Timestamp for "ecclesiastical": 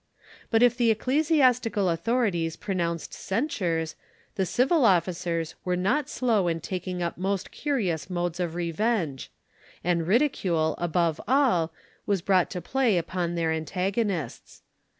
0.89-1.87